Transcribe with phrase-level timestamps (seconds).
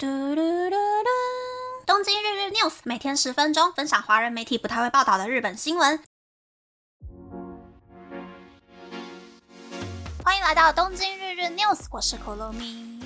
[0.00, 1.08] 嘟嘟嘟嘟！
[1.84, 6.00] 东京日日 news 每天十分钟，分享华人媒体不太会报道的日本新闻。
[10.22, 13.02] 欢迎来到东京日日 news，我是 Kolomi。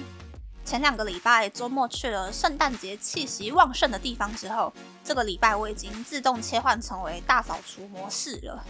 [0.66, 4.70] 前两个礼拜周末去了圣诞节气息旺盛的地方之后，
[5.02, 8.62] 这个礼拜我已经自动切换成为大扫除模式了。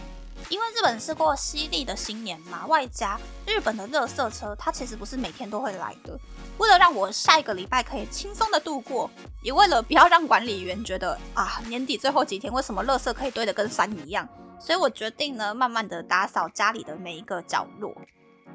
[0.49, 6.19] 因为日本是过犀利的新年嘛，外加日本的垃圾车，它其实不是每天都会来的。
[6.57, 9.09] 为了让我下一个礼拜可以轻松的度过，
[9.41, 14.27] 也为了不要让管理员觉得啊年底最后几天为什么垃圾可以堆得跟山一样，
[14.59, 17.95] 所以我决定呢慢慢的打扫家里的每一个角落。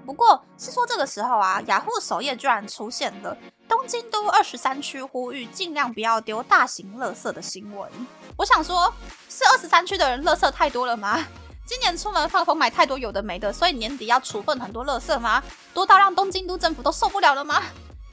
[0.06, 3.36] 不过，是说这个时候啊，雅虎首页居然出现了
[3.68, 7.90] 东京都二十三区呼吁尽量不要丢大型垃圾的新闻。
[8.36, 8.90] 我想说，
[9.28, 11.26] 是二十三区的人垃圾太多了吗？
[11.68, 15.42] 今年出门放风买太多有的没的，所以年底要处分很多垃圾吗？
[15.74, 17.62] 多到让东京都政府都受不了了吗？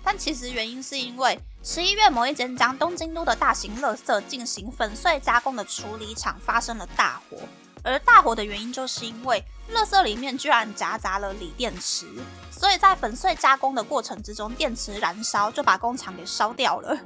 [0.03, 7.37] 但其实原因是因为十一月某一间将东京都的大型垃圾进行粉碎加工的处理厂发生了大火，
[7.81, 9.41] 而大火的原因就是因为
[9.73, 12.05] 垃圾里面居然夹杂了锂电池，
[12.51, 16.99] 所以在粉碎加工的过程之中，电池燃烧就把工厂给烧掉了。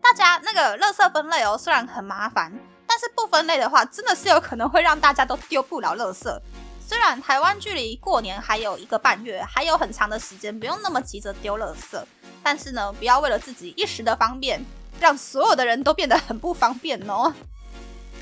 [0.00, 2.56] 大家那个垃圾分类哦，虽然很麻烦。
[2.98, 6.36] 但是不分类的话，真的是有可能会让大家都丢不了垃圾。
[6.84, 11.96] 虽然台湾距离过年还有一个半月，还有很长的时间，不用那么急着丢垃圾。
[12.42, 14.60] 但是呢，不要为了自己一时的方便，
[14.98, 17.32] 让所有的人都变得很不方便哦。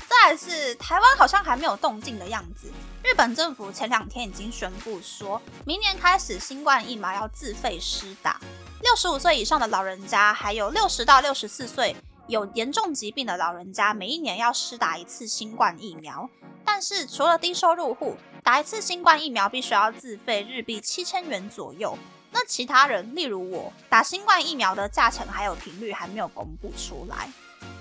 [0.07, 2.71] 再来是台湾好像还没有动静的样子。
[3.03, 8.39] 日本政府前两天已经宣布，说明年开始新冠疫苗要自费施打，
[8.83, 11.95] 六十五岁以上的老人家，还有六十到六十四岁。
[12.27, 16.29] 有严重疾病的老人家每一年要施打一次新冠疫苗，
[16.65, 21.97] 但是除了低收入户打一次新冠疫苗必须要自费日币七千元左右。
[22.31, 27.29] 那其他人，例如我，打新冠疫苗的价钱还有频率还没有公布出来。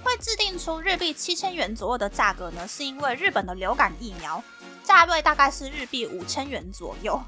[0.05, 4.42] 会制定出日币七千元左右的价格呢，是因为日本的流感疫苗
[4.84, 7.20] 价位大概是日币五千元左右。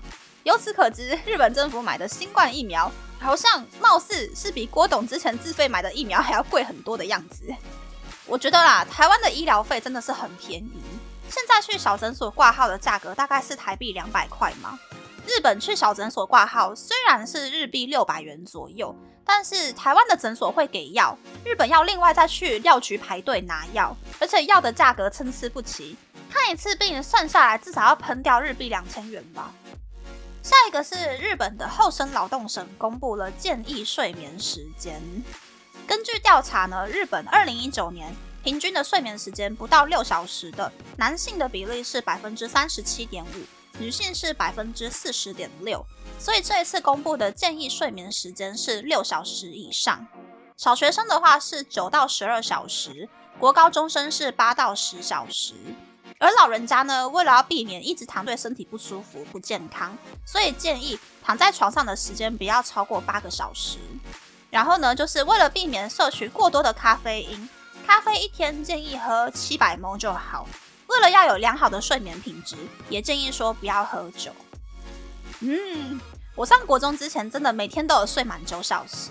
[0.49, 2.91] 由此可知，日本政府买的新冠疫苗。
[3.21, 7.45] 好像貌似是比郭董之前自费买的疫苗还要贵很多的样子。
[8.25, 10.81] 我觉得啦，台湾的医疗费真的是很便宜。
[11.29, 14.79] 现在去小诊所挂号的价格大概是台币两百块嘛。
[15.27, 25.97] 日本去小诊所挂号虽然是日币六百元左右，但是台湾的诊所会给药，日本要另外再去药局排队拿药，而且药的价格参差不齐，
[26.31, 29.53] 看一次病算下来至少要喷掉日币两千元吧。
[30.43, 35.01] 下一个是日本的厚生劳动省公布了建议睡眠时间。
[35.87, 45.85] 根据调查呢，日本二零一九年平均的睡眠时间不到六小时的男性的比例是百分之三十七点五，女性是百分之四十点六。
[46.19, 50.07] 所以这一次公布的建议睡眠时间是六小时以上。
[50.57, 55.55] 小学生的话是九到十二小时，国高中生是八到十小时。
[56.19, 59.97] 而老人家呢，为了要避免一直躺对身体不舒服、不健康，
[60.27, 63.79] 所以建议躺在床上的时间不要超过八个小时。
[64.51, 67.49] 然后呢，就是为了避免摄取过多的咖啡因，
[67.87, 70.47] 咖啡一天建议喝七百 m 就好。
[70.89, 72.57] 为了要有良好的睡眠品质，
[72.89, 74.33] 也建议说不要喝酒。
[75.41, 76.01] 嗯，
[76.35, 79.11] 我上国中之前真的每天都有睡满九小时。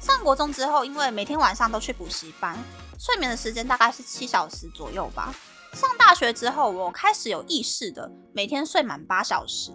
[0.00, 2.58] 上国中之后，因为每天晚上都去补习班，
[2.98, 5.32] 睡眠的时间大概是七小时左右吧。
[5.72, 9.72] 上大学之后，我开始有意识的每天睡满八小时。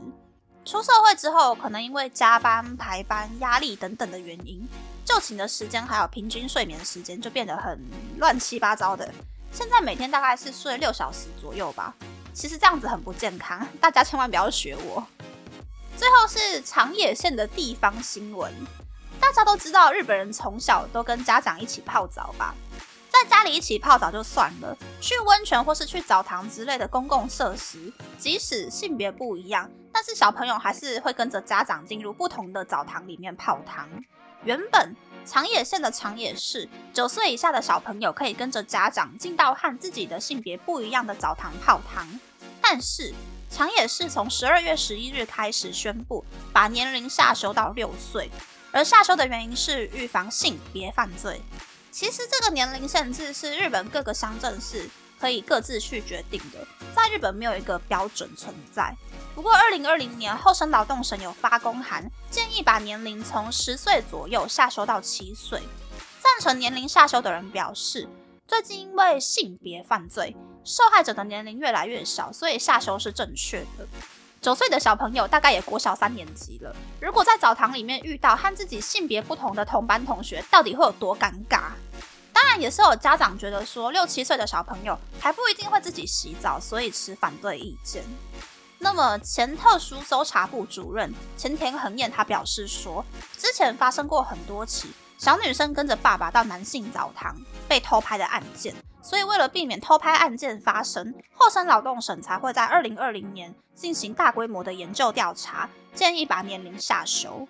[0.66, 4.66] 出社会之后，可能因为加班、排班、压力等等的原因，
[5.06, 7.80] 就寝的时间还有平均睡眠时间就变得很
[8.18, 9.10] 乱七八糟的。
[9.52, 11.94] 现在每天大概是睡六小时左右吧。
[12.34, 15.06] 其实这样子很不健康，大家千万不要学我。
[15.96, 18.52] 最后是长野县的地方新闻，
[19.20, 22.56] 大家都知道日本人从小都跟家长一起泡澡吧。
[23.24, 33.88] 在家里一起泡澡就算了，去温泉或是去澡堂之类的公共设施，即使性别不一样，但是小朋友还是会跟着家长进入不同的澡堂里面泡汤。
[34.44, 42.06] 原本长野县的长野市，九岁以下的小朋友可以跟着家长进到和自己的性别不一样的澡堂泡汤，
[42.62, 43.14] 但是
[43.50, 48.30] 长野市从十二月十一日开始宣布，把年龄下修到六岁，
[48.74, 51.42] 而下修的原因是预防性别犯罪。
[51.94, 56.58] 其实这个年龄限制是日本各个乡镇市可以各自去决定的，
[56.96, 58.92] 在日本没有一个标准存在。
[59.36, 65.62] 不过，二零二零年厚生劳动省有发公函，建议把年龄从十岁左右下修到七岁。
[66.20, 68.10] 赞成年龄下修的人表示，
[68.48, 70.36] 最近因为性别犯罪，
[70.66, 73.88] 受害者的年龄越来越小，所以下修是正确的。
[74.42, 81.70] 九岁的小朋友大概也国小三年级了，如果在澡堂里面遇到和自己性别不同的同班同学，到底会有多尴尬？
[82.44, 88.04] 当然，也是有家长觉得说，六七岁的小朋友还不一定会自己洗澡，所以持反对意见。
[88.80, 93.06] 那么，前特殊搜查部主任前田恒彦他表示说，
[93.38, 97.34] 之前发生过很多起小女生跟着爸爸到男性澡堂
[97.66, 107.48] 被偷拍的案件，所以为了避免偷拍案件发生，厚生劳动省才会在二零二零年进行大规模的研究调查，建议把年龄下修。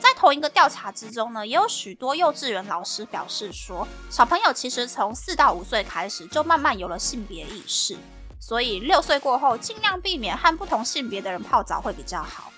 [0.00, 7.96] 在同一个调查之中呢，也有许多幼稚园老师表示说，小朋友其实从四到五岁开始就慢慢有了性别意识。
[8.40, 12.52] 所以六岁过后，尽量避免和不同性别的人泡澡会比较好。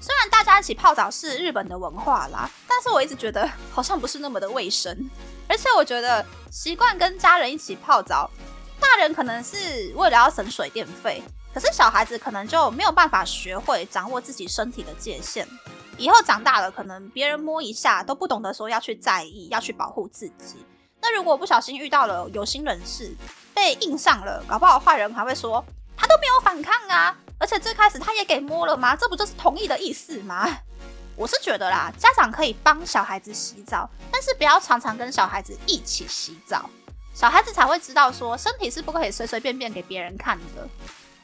[0.00, 5.08] 虽然大家一起泡澡是日本的文化啦，但是我一直觉得好像不是那么的卫生。
[5.48, 8.30] 而且我觉得习惯跟家人一起泡澡，
[8.80, 11.22] 大人可能是为了要省水电费，
[11.54, 15.46] 可是小孩子可能就没有办法学会掌握自己身体的界限。
[15.98, 20.64] 以后长大了，可能别人摸一下都不懂得说要去在意，要去保护自己。
[21.02, 23.14] 那如果不小心遇到了有心人士，
[23.52, 25.64] 被硬上了，搞不好坏人还会说
[25.96, 28.96] 他都没有反抗啊，而且最开始他也给摸了吗？
[28.96, 30.48] 这不就是同意的意思吗？
[31.16, 36.70] 我是觉得啦，家长可以帮小孩子洗澡，但是不要常常跟小孩子一起洗澡，
[37.12, 40.68] 小孩子才会知道说身体是不可以随随便便给别人看的。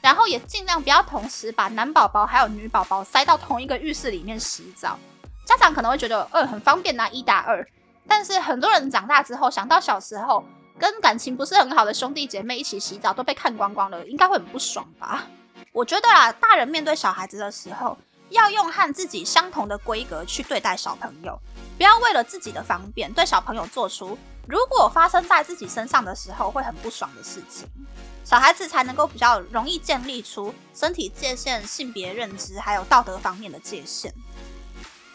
[0.04, 4.98] 然后也尽量不要同时把男宝宝还有女宝宝塞到同一个浴室里面洗澡，
[5.46, 7.66] 家长可能会觉得呃很方便拿一打二，
[8.06, 10.44] 但是很多人长大之后想到小时候。
[10.76, 15.22] 跟感情不是很好的兄弟姐妹一起洗澡都被看光光了，应该会很不爽吧？
[15.70, 17.96] 我觉得啊，大人面对小孩子的时候，
[18.30, 21.38] 要用和自己相同的规格去对待小朋友，
[21.78, 24.18] 不要为了自己的方便对小朋友做出
[24.48, 27.68] 如果发生在自己身上的时候会很不爽的事情，
[28.24, 34.12] 小孩子才能够比较容易建立出身体界限、性别认知还有道德方面的界限。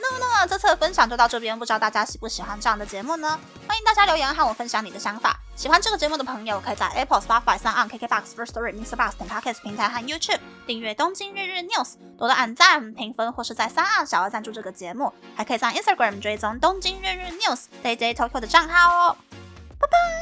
[0.02, 3.40] 那么那么这次的分享就到这边，不知道大家喜不喜欢这样的节目呢？
[3.68, 5.38] 欢迎大家留言和我分享你的想法。
[5.56, 8.96] 喜欢这个节目的朋友，可以在 Apple、Spotify、三 on KKBox、First Story、Mr.
[8.96, 11.84] Box 等 Podcast 平台和 YouTube 订阅《东京日日 News》，
[12.18, 15.14] 多多按赞、评分，或是在三 on 小额赞助这个节目。
[15.36, 19.18] 还可以在 Instagram 追踪《东京日日 News》Day Day Tokyo 的账号哦。
[19.80, 20.19] 拜拜。